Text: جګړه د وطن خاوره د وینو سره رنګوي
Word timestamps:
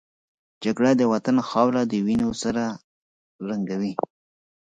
جګړه 0.63 0.91
د 0.97 1.01
وطن 1.13 1.37
خاوره 1.49 1.81
د 1.87 1.93
وینو 2.05 2.29
سره 2.43 2.63
رنګوي 3.49 3.93